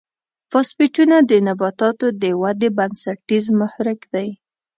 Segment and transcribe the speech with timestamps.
[0.51, 4.29] فاسفیټونه د نباتاتو د ودې بنسټیز محرک دی.